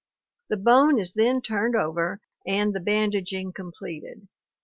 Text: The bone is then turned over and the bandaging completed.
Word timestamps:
The 0.49 0.57
bone 0.57 0.97
is 0.97 1.13
then 1.13 1.43
turned 1.43 1.75
over 1.75 2.21
and 2.43 2.73
the 2.73 2.79
bandaging 2.79 3.53
completed. 3.53 4.27